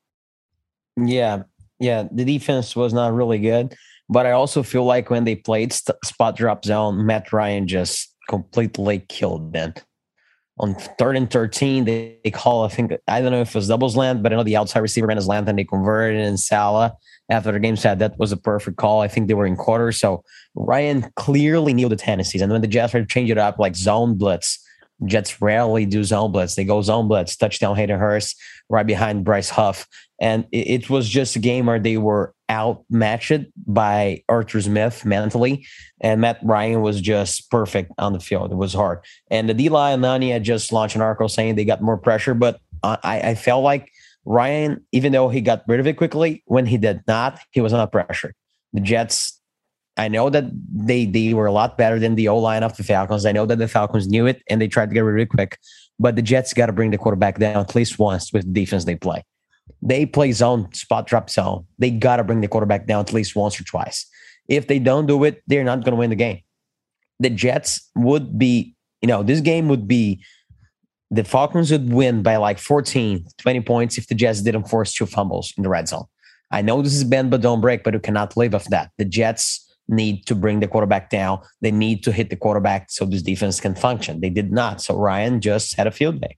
[0.96, 1.44] Yeah,
[1.80, 3.76] yeah, the defense was not really good.
[4.10, 8.13] But I also feel like when they played st- spot drop zone, Matt Ryan just
[8.28, 9.74] completely killed them.
[10.60, 13.68] On third and 13, they, they call, I think, I don't know if it was
[13.68, 16.40] doubles land, but I know the outside receiver ran his land and they converted and
[16.40, 16.92] Saleh
[17.30, 19.02] after the game said that was a perfect call.
[19.02, 19.98] I think they were in quarters.
[19.98, 22.42] So Ryan clearly knew the tendencies.
[22.42, 24.60] And when the Jets tried to change it up like zone blitz,
[25.06, 26.56] Jets rarely do zone blitz.
[26.56, 28.36] They go zone blitz, touchdown Hayden Hurst
[28.70, 29.88] right behind Bryce Huff.
[30.24, 35.68] And it, it was just a game where they were outmatched by Arthur Smith mentally.
[36.00, 38.52] And Matt Ryan was just perfect on the field.
[38.52, 39.00] It was hard.
[39.30, 42.34] And the D line Nani had just launched an article saying they got more pressure,
[42.34, 43.92] but I, I felt like
[44.26, 47.74] Ryan, even though he got rid of it quickly, when he did not, he was
[47.74, 48.34] under pressure.
[48.72, 49.42] The Jets,
[49.98, 52.84] I know that they they were a lot better than the O line of the
[52.84, 53.26] Falcons.
[53.26, 55.30] I know that the Falcons knew it and they tried to get rid of it
[55.30, 55.58] quick.
[56.00, 58.86] But the Jets got to bring the quarterback down at least once with the defense
[58.86, 59.24] they play.
[59.82, 61.66] They play zone, spot drop zone.
[61.78, 64.06] They got to bring the quarterback down at least once or twice.
[64.48, 66.42] If they don't do it, they're not going to win the game.
[67.20, 70.24] The Jets would be, you know, this game would be
[71.12, 75.06] the Falcons would win by like 14, 20 points if the Jets didn't force two
[75.06, 76.06] fumbles in the red zone.
[76.52, 78.92] I know this is bend but don't break, but you cannot live off that.
[78.98, 81.40] The Jets need to bring the quarterback down.
[81.62, 84.22] They need to hit the quarterback so this defense can function.
[84.22, 84.82] They did not.
[84.82, 86.38] So Ryan just had a field day.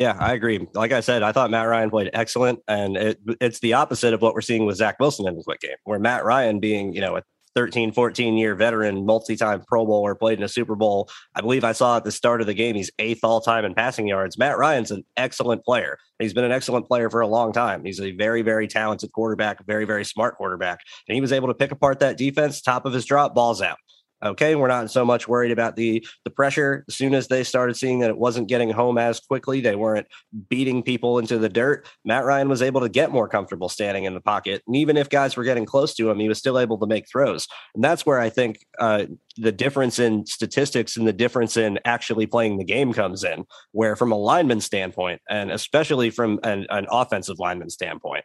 [0.00, 0.66] Yeah, I agree.
[0.72, 4.22] Like I said, I thought Matt Ryan played excellent, and it, it's the opposite of
[4.22, 7.02] what we're seeing with Zach Wilson in the quick game, where Matt Ryan being, you
[7.02, 7.22] know, a
[7.54, 11.10] 13, 14 year veteran, multi time Pro Bowler, played in a Super Bowl.
[11.34, 13.74] I believe I saw at the start of the game, he's eighth all time in
[13.74, 14.38] passing yards.
[14.38, 15.98] Matt Ryan's an excellent player.
[16.18, 17.84] He's been an excellent player for a long time.
[17.84, 20.80] He's a very, very talented quarterback, very, very smart quarterback.
[21.08, 23.76] And he was able to pick apart that defense, top of his drop, balls out.
[24.22, 26.84] Okay, we're not so much worried about the the pressure.
[26.88, 30.06] As soon as they started seeing that it wasn't getting home as quickly, they weren't
[30.48, 31.86] beating people into the dirt.
[32.04, 35.08] Matt Ryan was able to get more comfortable standing in the pocket, and even if
[35.08, 37.48] guys were getting close to him, he was still able to make throws.
[37.74, 39.06] And that's where I think uh,
[39.36, 43.44] the difference in statistics and the difference in actually playing the game comes in.
[43.72, 48.24] Where from a lineman standpoint, and especially from an, an offensive lineman standpoint,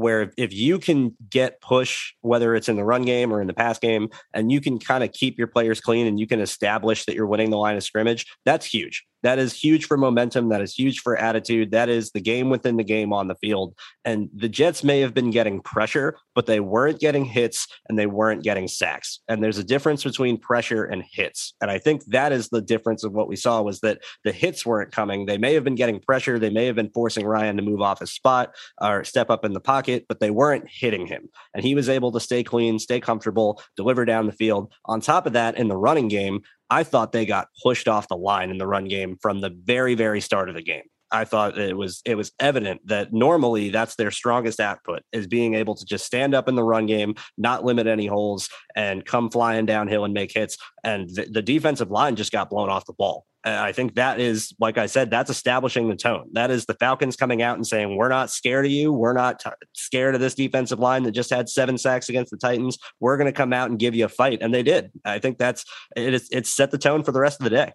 [0.00, 3.52] where if you can get push, whether it's in the run game or in the
[3.52, 7.04] pass game, and you can kind of keep your players clean and you can establish
[7.04, 9.04] that you're winning the line of scrimmage, that's huge.
[9.22, 10.48] That is huge for momentum.
[10.48, 11.70] That is huge for attitude.
[11.72, 13.74] That is the game within the game on the field.
[14.04, 18.06] And the Jets may have been getting pressure, but they weren't getting hits and they
[18.06, 19.20] weren't getting sacks.
[19.28, 21.54] And there's a difference between pressure and hits.
[21.60, 24.64] And I think that is the difference of what we saw was that the hits
[24.64, 25.26] weren't coming.
[25.26, 26.38] They may have been getting pressure.
[26.38, 29.52] They may have been forcing Ryan to move off his spot or step up in
[29.52, 31.28] the pocket, but they weren't hitting him.
[31.54, 34.72] And he was able to stay clean, stay comfortable, deliver down the field.
[34.86, 38.16] On top of that, in the running game, I thought they got pushed off the
[38.16, 40.84] line in the run game from the very, very start of the game.
[41.12, 45.54] I thought it was it was evident that normally that's their strongest output is being
[45.54, 49.28] able to just stand up in the run game, not limit any holes, and come
[49.28, 50.56] flying downhill and make hits.
[50.84, 53.26] And the, the defensive line just got blown off the ball.
[53.44, 56.28] I think that is, like I said, that's establishing the tone.
[56.32, 58.92] That is the Falcons coming out and saying, "We're not scared of you.
[58.92, 62.36] We're not t- scared of this defensive line that just had seven sacks against the
[62.36, 62.78] Titans.
[63.00, 64.90] We're going to come out and give you a fight." And they did.
[65.04, 65.64] I think that's
[65.96, 66.12] it.
[66.12, 67.72] Is, it set the tone for the rest of the day.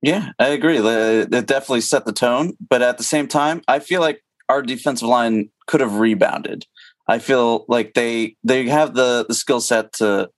[0.00, 0.78] Yeah, I agree.
[0.78, 2.54] It definitely set the tone.
[2.68, 6.66] But at the same time, I feel like our defensive line could have rebounded.
[7.08, 10.30] I feel like they they have the the skill set to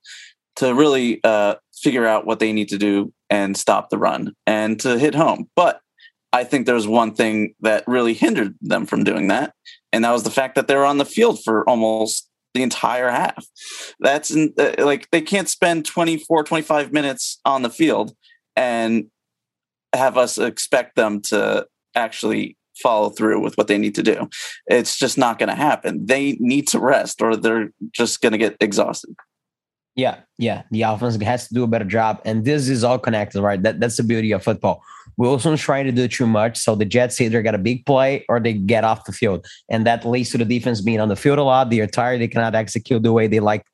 [0.57, 4.79] to really uh, figure out what they need to do and stop the run and
[4.79, 5.47] to hit home.
[5.55, 5.81] But
[6.33, 9.53] I think there's one thing that really hindered them from doing that,
[9.93, 13.11] and that was the fact that they were on the field for almost the entire
[13.11, 13.45] half.
[13.99, 18.15] That's in, uh, like they can't spend 24, 25 minutes on the field
[18.55, 19.05] and
[19.93, 24.27] have us expect them to actually follow through with what they need to do.
[24.65, 26.07] It's just not going to happen.
[26.07, 29.15] They need to rest or they're just going to get exhausted.
[29.95, 30.63] Yeah, yeah.
[30.71, 32.21] The offense has to do a better job.
[32.25, 33.61] And this is all connected, right?
[33.61, 34.83] That, that's the beauty of football.
[35.17, 36.57] Wilson's trying to do too much.
[36.57, 39.45] So the Jets either get a big play or they get off the field.
[39.69, 41.69] And that leads to the defense being on the field a lot.
[41.69, 42.19] They're tired.
[42.19, 43.65] They cannot execute the way they like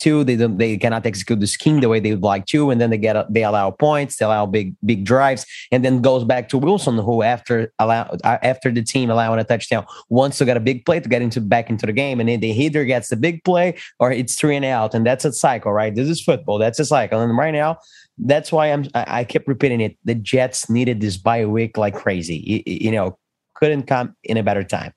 [0.00, 2.80] Two, they don't, they cannot execute the scheme the way they would like to, and
[2.80, 6.48] then they get they allow points, they allow big big drives, and then goes back
[6.48, 10.56] to Wilson, who after allow uh, after the team allowing a touchdown wants to get
[10.56, 13.08] a big play to get into back into the game, and then they either gets
[13.08, 15.94] the big play or it's three and out, and that's a cycle, right?
[15.94, 17.78] This is football, that's a cycle, and right now
[18.24, 19.96] that's why I'm I, kept repeating it.
[20.04, 22.36] The Jets needed this bye week like crazy.
[22.36, 23.18] You, you, know,
[23.54, 24.92] couldn't come in a better time.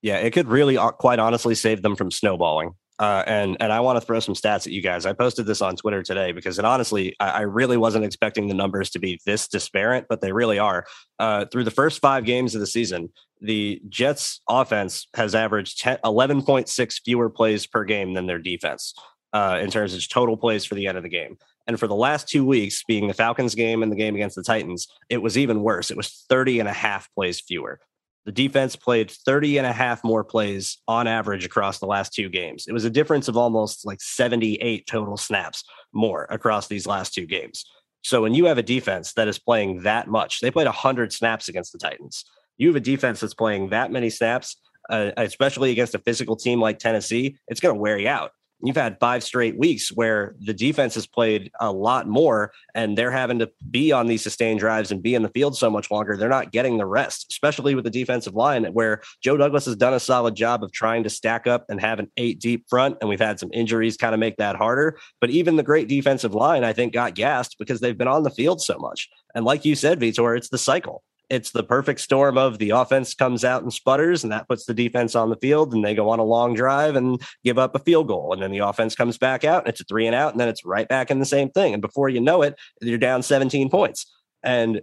[0.00, 2.74] Yeah, it could really, uh, quite honestly, save them from snowballing.
[2.98, 5.06] Uh, and and I want to throw some stats at you guys.
[5.06, 8.54] I posted this on Twitter today because it honestly, I, I really wasn't expecting the
[8.54, 10.86] numbers to be this disparate, but they really are.
[11.18, 17.00] Uh, through the first five games of the season, the Jets offense has averaged 11.6
[17.04, 18.94] fewer plays per game than their defense.
[19.32, 21.38] uh, in terms of total plays for the end of the game.
[21.66, 24.42] And for the last two weeks, being the Falcons game and the game against the
[24.42, 25.90] Titans, it was even worse.
[25.90, 27.80] It was 30 and a half plays fewer.
[28.24, 32.28] The defense played 30 and a half more plays on average across the last two
[32.28, 32.66] games.
[32.68, 37.26] It was a difference of almost like 78 total snaps more across these last two
[37.26, 37.64] games.
[38.02, 41.48] So when you have a defense that is playing that much, they played 100 snaps
[41.48, 42.24] against the Titans.
[42.58, 44.56] You have a defense that's playing that many snaps,
[44.88, 48.32] uh, especially against a physical team like Tennessee, it's going to wear you out
[48.62, 53.10] you've had five straight weeks where the defense has played a lot more and they're
[53.10, 56.16] having to be on these sustained drives and be in the field so much longer.
[56.16, 59.94] They're not getting the rest, especially with the defensive line, where Joe Douglas has done
[59.94, 62.98] a solid job of trying to stack up and have an eight deep front.
[63.00, 64.98] And we've had some injuries kind of make that harder.
[65.20, 68.30] But even the great defensive line, I think, got gassed because they've been on the
[68.30, 69.08] field so much.
[69.34, 73.14] And like you said, Vitor, it's the cycle it's the perfect storm of the offense
[73.14, 76.10] comes out and sputters, and that puts the defense on the field, and they go
[76.10, 78.34] on a long drive and give up a field goal.
[78.34, 80.50] And then the offense comes back out, and it's a three and out, and then
[80.50, 81.72] it's right back in the same thing.
[81.72, 84.12] And before you know it, you're down 17 points.
[84.42, 84.82] And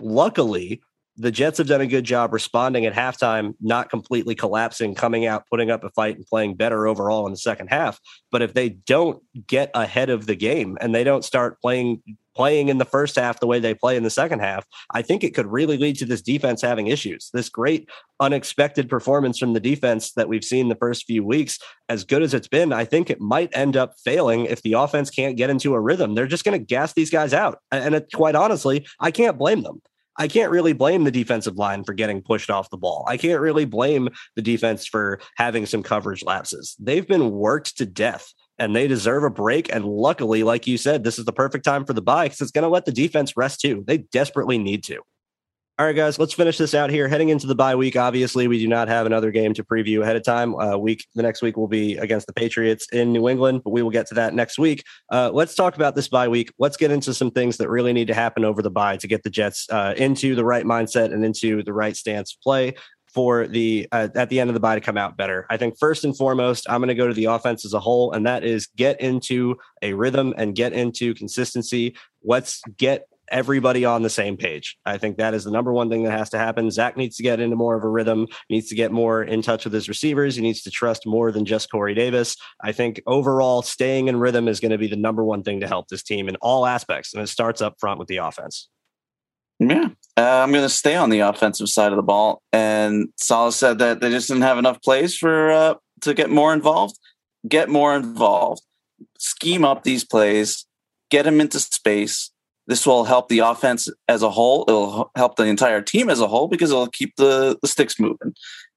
[0.00, 0.82] luckily,
[1.16, 5.48] the Jets have done a good job responding at halftime, not completely collapsing, coming out,
[5.50, 7.98] putting up a fight, and playing better overall in the second half.
[8.30, 12.04] But if they don't get ahead of the game and they don't start playing
[12.38, 15.24] playing in the first half the way they play in the second half, I think
[15.24, 17.30] it could really lead to this defense having issues.
[17.34, 17.88] This great
[18.20, 22.34] unexpected performance from the defense that we've seen the first few weeks, as good as
[22.34, 25.74] it's been, I think it might end up failing if the offense can't get into
[25.74, 26.14] a rhythm.
[26.14, 27.58] They're just going to gas these guys out.
[27.72, 29.82] And it, quite honestly, I can't blame them.
[30.16, 33.04] I can't really blame the defensive line for getting pushed off the ball.
[33.08, 36.76] I can't really blame the defense for having some coverage lapses.
[36.78, 39.72] They've been worked to death and they deserve a break.
[39.72, 42.50] And luckily, like you said, this is the perfect time for the bye because it's
[42.50, 43.84] going to let the defense rest too.
[43.86, 45.02] They desperately need to.
[45.80, 47.06] All right, guys, let's finish this out here.
[47.06, 50.16] Heading into the bye week, obviously, we do not have another game to preview ahead
[50.16, 50.56] of time.
[50.56, 53.82] Uh, week the next week will be against the Patriots in New England, but we
[53.82, 54.82] will get to that next week.
[55.12, 56.52] Uh, let's talk about this bye week.
[56.58, 59.22] Let's get into some things that really need to happen over the bye to get
[59.22, 62.74] the Jets uh, into the right mindset and into the right stance play
[63.12, 65.46] for the uh, at the end of the bye to come out better.
[65.50, 68.12] I think first and foremost, I'm going to go to the offense as a whole,
[68.12, 71.96] and that is get into a rhythm and get into consistency.
[72.22, 74.76] Let's get everybody on the same page.
[74.86, 76.70] I think that is the number one thing that has to happen.
[76.70, 79.64] Zach needs to get into more of a rhythm, needs to get more in touch
[79.64, 80.36] with his receivers.
[80.36, 82.36] He needs to trust more than just Corey Davis.
[82.62, 85.68] I think overall, staying in rhythm is going to be the number one thing to
[85.68, 87.12] help this team in all aspects.
[87.12, 88.68] And it starts up front with the offense.
[89.58, 89.88] Yeah,
[90.18, 92.42] uh, I'm going to stay on the offensive side of the ball.
[92.52, 96.52] And Saleh said that they just didn't have enough plays for uh, to get more
[96.52, 96.98] involved.
[97.46, 98.62] Get more involved.
[99.18, 100.66] Scheme up these plays.
[101.10, 102.30] Get them into space
[102.68, 104.64] this will help the offense as a whole.
[104.68, 108.34] It'll help the entire team as a whole because it'll keep the, the sticks moving.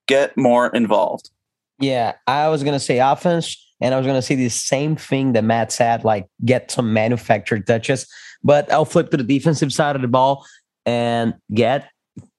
[0.08, 1.30] Get more involved.
[1.78, 5.44] Yeah, I was gonna say offense, and I was gonna say the same thing that
[5.44, 8.06] Matt said, like get some manufactured touches.
[8.42, 10.44] But I'll flip to the defensive side of the ball
[10.86, 11.88] and get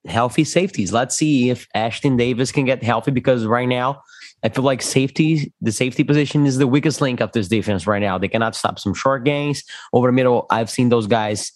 [0.05, 0.91] healthy safeties.
[0.91, 4.01] Let's see if Ashtyn Davis can get healthy because right now
[4.43, 8.01] I feel like safety, the safety position is the weakest link of this defense right
[8.01, 8.17] now.
[8.17, 10.45] They cannot stop some short gains over the middle.
[10.49, 11.51] I've seen those guys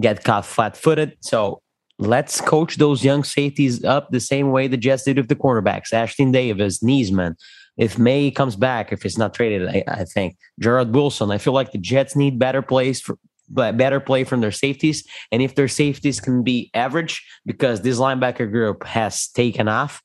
[0.00, 1.16] get caught flat footed.
[1.20, 1.60] So
[1.98, 5.92] let's coach those young safeties up the same way the Jets did with the cornerbacks,
[5.92, 7.34] Ashtyn Davis, Neasman.
[7.76, 11.30] If Maye comes back, if it's not traded, I, I think Garrett Wilson.
[11.30, 13.18] I feel like the Jets need better plays for
[13.48, 15.04] better play from their safeties.
[15.32, 20.02] And if their safeties can be average, because this linebacker group has taken off,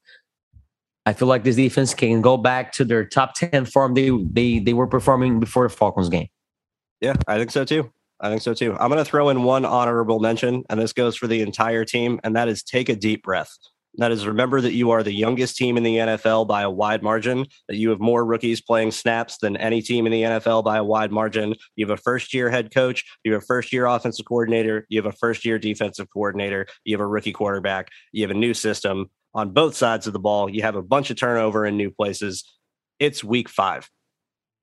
[1.05, 4.59] I feel like this defense can go back to their top 10 form they they
[4.59, 6.27] they were performing before the Falcons game.
[7.01, 7.91] Yeah, I think so too.
[8.21, 8.73] I think so too.
[8.79, 12.21] I'm going to throw in one honorable mention, and this goes for the entire team,
[12.23, 13.51] and that is take a deep breath.
[13.97, 17.03] That is, remember that you are the youngest team in the NFL by a wide
[17.03, 20.77] margin, that you have more rookies playing snaps than any team in the NFL by
[20.77, 21.53] a wide margin.
[21.75, 24.99] You have a first year head coach, you have a first year offensive coordinator, you
[24.99, 28.55] have a first year defensive coordinator, you have a rookie quarterback, you have a new
[28.55, 30.49] system on both sides of the ball.
[30.49, 32.43] You have a bunch of turnover in new places.
[32.99, 33.89] It's week five.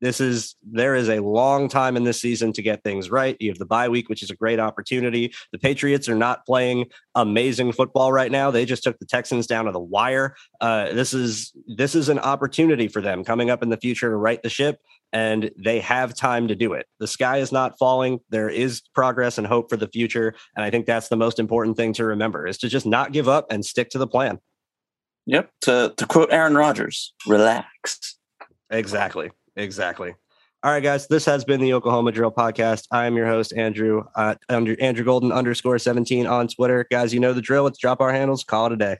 [0.00, 3.36] This is there is a long time in this season to get things right.
[3.38, 5.32] You have the bye week, which is a great opportunity.
[5.52, 8.50] The Patriots are not playing amazing football right now.
[8.50, 10.34] They just took the Texans down to the wire.
[10.60, 14.16] Uh, this is this is an opportunity for them coming up in the future to
[14.16, 14.78] right the ship,
[15.12, 16.86] and they have time to do it.
[16.98, 18.20] The sky is not falling.
[18.30, 21.76] There is progress and hope for the future, and I think that's the most important
[21.76, 24.38] thing to remember: is to just not give up and stick to the plan.
[25.26, 25.50] Yep.
[25.62, 28.16] To to quote Aaron Rodgers, relax.
[28.70, 29.30] Exactly.
[29.60, 30.14] Exactly.
[30.62, 31.06] All right, guys.
[31.08, 32.86] This has been the Oklahoma Drill Podcast.
[32.90, 34.04] I am your host, Andrew.
[34.14, 36.86] Uh, under Andrew Golden underscore seventeen on Twitter.
[36.90, 37.64] Guys, you know the drill.
[37.64, 38.44] Let's drop our handles.
[38.44, 38.96] Call it a day.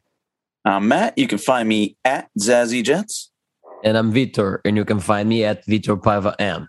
[0.65, 1.17] I'm Matt.
[1.19, 3.31] You can find me at Zazzy Jets.
[3.85, 6.69] And I'm Vitor, and you can find me at Vitor Paiva M.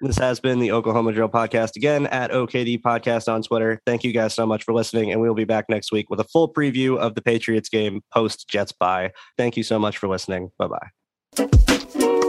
[0.00, 3.80] This has been the Oklahoma Drill Podcast again at OKD Podcast on Twitter.
[3.86, 6.24] Thank you guys so much for listening, and we'll be back next week with a
[6.24, 9.12] full preview of the Patriots game post Jets bye.
[9.38, 10.50] Thank you so much for listening.
[10.58, 12.28] Bye bye.